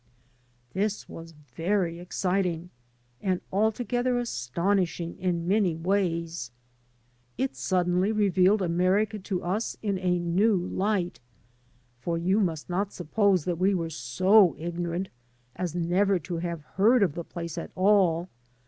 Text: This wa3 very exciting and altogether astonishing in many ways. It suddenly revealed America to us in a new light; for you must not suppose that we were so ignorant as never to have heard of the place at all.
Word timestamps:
This 0.73 1.05
wa3 1.05 1.33
very 1.55 1.99
exciting 1.99 2.71
and 3.21 3.39
altogether 3.53 4.17
astonishing 4.17 5.15
in 5.19 5.47
many 5.47 5.75
ways. 5.75 6.49
It 7.37 7.55
suddenly 7.55 8.11
revealed 8.11 8.63
America 8.63 9.19
to 9.19 9.43
us 9.43 9.77
in 9.83 9.99
a 9.99 10.17
new 10.17 10.55
light; 10.55 11.19
for 11.99 12.17
you 12.17 12.39
must 12.39 12.67
not 12.67 12.91
suppose 12.91 13.45
that 13.45 13.59
we 13.59 13.75
were 13.75 13.91
so 13.91 14.55
ignorant 14.57 15.09
as 15.55 15.75
never 15.75 16.17
to 16.17 16.37
have 16.37 16.61
heard 16.77 17.03
of 17.03 17.13
the 17.13 17.23
place 17.23 17.55
at 17.55 17.69
all. 17.75 18.27